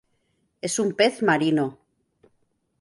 Es 0.69 0.79
un 0.85 0.89
pez 1.03 1.21
marino. 1.31 1.69